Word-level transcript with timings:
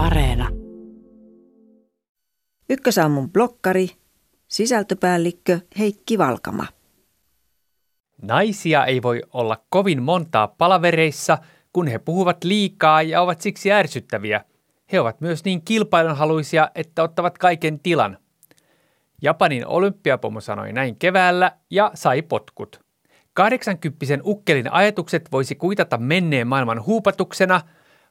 Areena. 0.00 0.48
Ykkösaamun 2.70 3.30
blokkari, 3.32 3.88
sisältöpäällikkö 4.48 5.60
Heikki 5.78 6.18
Valkama. 6.18 6.66
Naisia 8.22 8.84
ei 8.86 9.02
voi 9.02 9.22
olla 9.32 9.56
kovin 9.68 10.02
montaa 10.02 10.48
palavereissa, 10.48 11.38
kun 11.72 11.86
he 11.86 11.98
puhuvat 11.98 12.44
liikaa 12.44 13.02
ja 13.02 13.22
ovat 13.22 13.40
siksi 13.40 13.72
ärsyttäviä. 13.72 14.44
He 14.92 15.00
ovat 15.00 15.20
myös 15.20 15.44
niin 15.44 15.62
kilpailunhaluisia, 15.62 16.70
että 16.74 17.02
ottavat 17.02 17.38
kaiken 17.38 17.80
tilan. 17.80 18.18
Japanin 19.22 19.66
olympiapomo 19.66 20.40
sanoi 20.40 20.72
näin 20.72 20.96
keväällä 20.96 21.52
ja 21.70 21.90
sai 21.94 22.22
potkut. 22.22 22.80
80 23.32 24.06
ukkelin 24.24 24.72
ajatukset 24.72 25.32
voisi 25.32 25.54
kuitata 25.54 25.98
menneen 25.98 26.46
maailman 26.46 26.86
huupatuksena, 26.86 27.60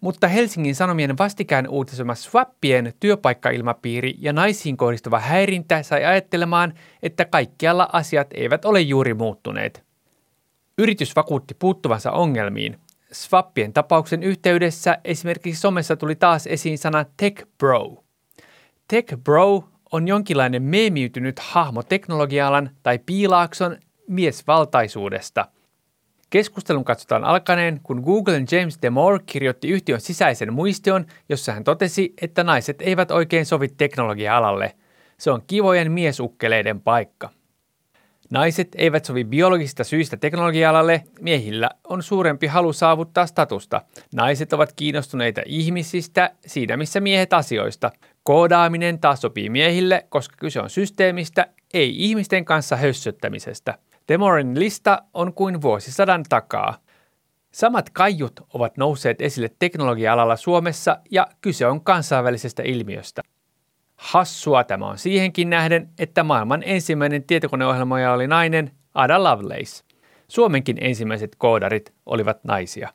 mutta 0.00 0.28
Helsingin 0.28 0.74
Sanomien 0.74 1.18
vastikään 1.18 1.68
uutisoma 1.68 2.14
swappien 2.14 2.92
työpaikkailmapiiri 3.00 4.14
ja 4.18 4.32
naisiin 4.32 4.76
kohdistuva 4.76 5.20
häirintä 5.20 5.82
sai 5.82 6.04
ajattelemaan, 6.04 6.74
että 7.02 7.24
kaikkialla 7.24 7.88
asiat 7.92 8.26
eivät 8.34 8.64
ole 8.64 8.80
juuri 8.80 9.14
muuttuneet. 9.14 9.84
Yritys 10.78 11.16
vakuutti 11.16 11.54
puuttuvansa 11.58 12.12
ongelmiin. 12.12 12.78
Swappien 13.12 13.72
tapauksen 13.72 14.22
yhteydessä 14.22 14.98
esimerkiksi 15.04 15.60
somessa 15.60 15.96
tuli 15.96 16.14
taas 16.14 16.46
esiin 16.46 16.78
sana 16.78 17.04
tech 17.16 17.46
bro. 17.58 18.04
Tech 18.88 19.16
bro 19.24 19.64
on 19.92 20.08
jonkinlainen 20.08 20.62
meemiytynyt 20.62 21.38
hahmo 21.38 21.82
teknologialan 21.82 22.70
tai 22.82 22.98
piilaakson 22.98 23.76
miesvaltaisuudesta. 24.08 25.48
Keskustelun 26.30 26.84
katsotaan 26.84 27.24
alkaneen, 27.24 27.80
kun 27.82 28.00
Googlen 28.00 28.46
James 28.52 28.78
Demore 28.82 29.18
kirjoitti 29.26 29.68
yhtiön 29.68 30.00
sisäisen 30.00 30.52
muistion, 30.52 31.06
jossa 31.28 31.52
hän 31.52 31.64
totesi, 31.64 32.14
että 32.22 32.44
naiset 32.44 32.82
eivät 32.82 33.10
oikein 33.10 33.46
sovi 33.46 33.68
teknologia-alalle. 33.68 34.76
Se 35.18 35.30
on 35.30 35.42
kivojen 35.46 35.92
miesukkeleiden 35.92 36.80
paikka. 36.80 37.30
Naiset 38.30 38.68
eivät 38.74 39.04
sovi 39.04 39.24
biologisista 39.24 39.84
syistä 39.84 40.16
teknologia-alalle, 40.16 41.04
miehillä 41.20 41.70
on 41.84 42.02
suurempi 42.02 42.46
halu 42.46 42.72
saavuttaa 42.72 43.26
statusta. 43.26 43.82
Naiset 44.14 44.52
ovat 44.52 44.72
kiinnostuneita 44.72 45.42
ihmisistä, 45.46 46.30
siinä 46.46 46.76
missä 46.76 47.00
miehet 47.00 47.32
asioista. 47.32 47.90
Koodaaminen 48.22 48.98
taas 48.98 49.20
sopii 49.20 49.50
miehille, 49.50 50.06
koska 50.08 50.36
kyse 50.38 50.60
on 50.60 50.70
systeemistä, 50.70 51.46
ei 51.74 52.04
ihmisten 52.04 52.44
kanssa 52.44 52.76
hössöttämisestä. 52.76 53.78
Demorin 54.08 54.58
lista 54.58 55.02
on 55.14 55.34
kuin 55.34 55.62
vuosisadan 55.62 56.24
takaa. 56.28 56.78
Samat 57.52 57.90
kaiut 57.90 58.40
ovat 58.54 58.76
nousseet 58.76 59.20
esille 59.20 59.50
teknologia-alalla 59.58 60.36
Suomessa 60.36 61.00
ja 61.10 61.26
kyse 61.40 61.66
on 61.66 61.84
kansainvälisestä 61.84 62.62
ilmiöstä. 62.62 63.22
Hassua 63.96 64.64
tämä 64.64 64.88
on 64.88 64.98
siihenkin 64.98 65.50
nähden, 65.50 65.88
että 65.98 66.22
maailman 66.22 66.62
ensimmäinen 66.66 67.24
tietokoneohjelmoija 67.24 68.12
oli 68.12 68.26
nainen 68.26 68.70
Ada 68.94 69.22
Lovelace. 69.22 69.84
Suomenkin 70.28 70.76
ensimmäiset 70.80 71.36
koodarit 71.38 71.94
olivat 72.06 72.44
naisia. 72.44 72.92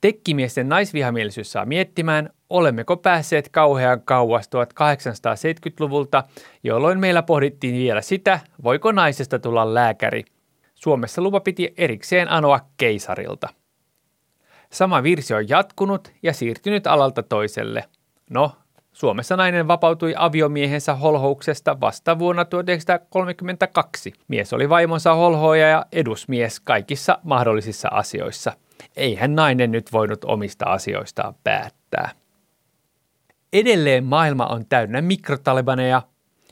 Tekkimiesten 0.00 0.68
naisvihamielisyys 0.68 1.52
saa 1.52 1.64
miettimään, 1.64 2.30
olemmeko 2.50 2.96
päässeet 2.96 3.48
kauhean 3.48 4.02
kauas 4.02 4.46
1870-luvulta, 4.46 6.24
jolloin 6.62 7.00
meillä 7.00 7.22
pohdittiin 7.22 7.74
vielä 7.74 8.00
sitä, 8.00 8.40
voiko 8.62 8.92
naisesta 8.92 9.38
tulla 9.38 9.74
lääkäri. 9.74 10.24
Suomessa 10.74 11.22
lupa 11.22 11.40
piti 11.40 11.74
erikseen 11.76 12.30
anoa 12.30 12.60
keisarilta. 12.76 13.48
Sama 14.72 15.02
virsi 15.02 15.34
on 15.34 15.48
jatkunut 15.48 16.12
ja 16.22 16.32
siirtynyt 16.32 16.86
alalta 16.86 17.22
toiselle. 17.22 17.84
No, 18.30 18.52
Suomessa 18.92 19.36
nainen 19.36 19.68
vapautui 19.68 20.14
aviomiehensä 20.16 20.94
holhouksesta 20.94 21.80
vasta 21.80 22.18
vuonna 22.18 22.44
1932. 22.44 24.12
Mies 24.28 24.52
oli 24.52 24.68
vaimonsa 24.68 25.14
holhoja 25.14 25.68
ja 25.68 25.86
edusmies 25.92 26.60
kaikissa 26.60 27.18
mahdollisissa 27.22 27.88
asioissa. 27.92 28.52
Eihän 28.96 29.34
nainen 29.34 29.70
nyt 29.72 29.92
voinut 29.92 30.24
omista 30.24 30.64
asioistaan 30.64 31.34
päättää. 31.44 32.25
Edelleen 33.56 34.04
maailma 34.04 34.46
on 34.46 34.66
täynnä 34.68 35.00
mikrotalibaneja, 35.00 36.02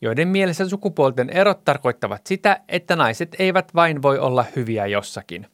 joiden 0.00 0.28
mielessä 0.28 0.68
sukupuolten 0.68 1.30
erot 1.30 1.64
tarkoittavat 1.64 2.26
sitä, 2.26 2.60
että 2.68 2.96
naiset 2.96 3.36
eivät 3.38 3.74
vain 3.74 4.02
voi 4.02 4.18
olla 4.18 4.44
hyviä 4.56 4.86
jossakin. 4.86 5.46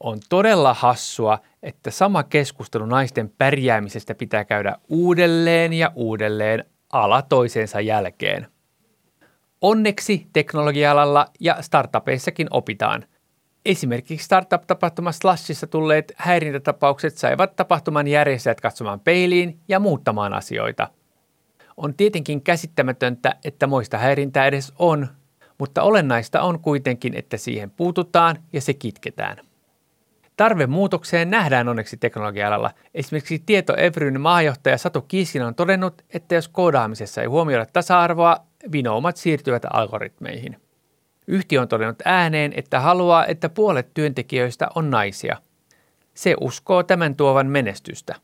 On 0.00 0.18
todella 0.28 0.74
hassua, 0.74 1.38
että 1.62 1.90
sama 1.90 2.22
keskustelu 2.22 2.86
naisten 2.86 3.32
pärjäämisestä 3.38 4.14
pitää 4.14 4.44
käydä 4.44 4.76
uudelleen 4.88 5.72
ja 5.72 5.92
uudelleen 5.94 6.64
ala 6.92 7.22
toisensa 7.22 7.80
jälkeen. 7.80 8.46
Onneksi 9.60 10.26
teknologia-alalla 10.32 11.26
ja 11.40 11.62
startupeissakin 11.62 12.46
opitaan. 12.50 13.04
Esimerkiksi 13.66 14.24
startup-tapahtuma 14.24 15.12
Slashissa 15.12 15.66
tulleet 15.66 16.12
häirintätapaukset 16.16 17.16
saivat 17.16 17.56
tapahtuman 17.56 18.08
järjestäjät 18.08 18.60
katsomaan 18.60 19.00
peiliin 19.00 19.60
ja 19.68 19.80
muuttamaan 19.80 20.32
asioita. 20.32 20.88
On 21.76 21.94
tietenkin 21.94 22.42
käsittämätöntä, 22.42 23.36
että 23.44 23.66
moista 23.66 23.98
häirintää 23.98 24.46
edes 24.46 24.72
on, 24.78 25.08
mutta 25.58 25.82
olennaista 25.82 26.42
on 26.42 26.60
kuitenkin, 26.60 27.14
että 27.14 27.36
siihen 27.36 27.70
puututaan 27.70 28.38
ja 28.52 28.60
se 28.60 28.74
kitketään. 28.74 29.36
Tarve 30.36 30.66
muutokseen 30.66 31.30
nähdään 31.30 31.68
onneksi 31.68 31.96
teknologia-alalla. 31.96 32.70
Esimerkiksi 32.94 33.42
Tieto 33.46 33.76
Evryn 33.76 34.20
maajohtaja 34.20 34.78
Satu 34.78 35.00
Kiiskin 35.00 35.42
on 35.42 35.54
todennut, 35.54 36.02
että 36.14 36.34
jos 36.34 36.48
koodaamisessa 36.48 37.20
ei 37.20 37.26
huomioida 37.26 37.66
tasa-arvoa, 37.72 38.36
vinoumat 38.72 39.16
siirtyvät 39.16 39.62
algoritmeihin. 39.72 40.67
Yhtiö 41.28 41.60
on 41.60 41.68
todennut 41.68 42.02
ääneen, 42.04 42.52
että 42.56 42.80
haluaa, 42.80 43.26
että 43.26 43.48
puolet 43.48 43.94
työntekijöistä 43.94 44.68
on 44.74 44.90
naisia. 44.90 45.36
Se 46.14 46.34
uskoo 46.40 46.82
tämän 46.82 47.16
tuovan 47.16 47.46
menestystä. 47.46 48.14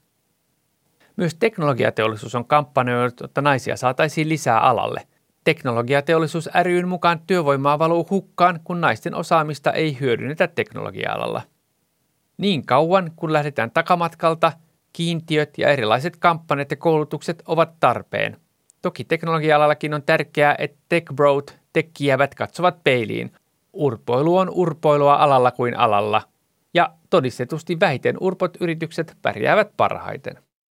Myös 1.16 1.34
teknologiateollisuus 1.34 2.34
on 2.34 2.44
kampanjoinut, 2.44 3.20
että 3.20 3.40
naisia 3.40 3.76
saataisiin 3.76 4.28
lisää 4.28 4.60
alalle. 4.60 5.06
Teknologiateollisuus 5.44 6.48
ryn 6.62 6.88
mukaan 6.88 7.20
työvoimaa 7.26 7.78
valuu 7.78 8.06
hukkaan, 8.10 8.60
kun 8.64 8.80
naisten 8.80 9.14
osaamista 9.14 9.72
ei 9.72 10.00
hyödynnetä 10.00 10.48
teknologia-alalla– 10.48 11.42
niin 12.38 12.66
kauan 12.66 13.10
kun 13.16 13.32
lähdetään 13.32 13.70
takamatkalta, 13.70 14.52
kiintiöt 14.92 15.58
ja 15.58 15.68
erilaiset 15.68 16.16
kampanjat 16.16 16.70
ja 16.70 16.76
koulutukset 16.76 17.42
ovat 17.46 17.80
tarpeen. 17.80 18.36
Toki 18.82 19.04
teknologia-alallakin 19.04 19.94
on 19.94 20.02
tärkeää, 20.02 20.54
että 20.58 20.78
tech 20.88 21.14
brot, 21.14 21.56
tekkijävät 21.74 22.34
katsovat 22.34 22.84
peiliin. 22.84 23.32
Urpoilu 23.72 24.36
on 24.36 24.50
urpoilua 24.50 25.14
alalla 25.14 25.50
kuin 25.50 25.76
alalla. 25.76 26.22
Ja 26.74 26.94
todistetusti 27.10 27.80
vähiten 27.80 28.16
urpot 28.20 28.56
yritykset 28.60 29.16
pärjäävät 29.22 29.70
parhaiten. 29.76 30.43